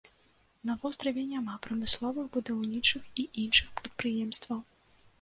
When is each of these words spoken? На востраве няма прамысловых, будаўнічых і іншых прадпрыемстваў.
На 0.69 0.73
востраве 0.83 1.25
няма 1.33 1.59
прамысловых, 1.69 2.33
будаўнічых 2.39 3.03
і 3.13 3.23
іншых 3.47 3.69
прадпрыемстваў. 3.79 4.69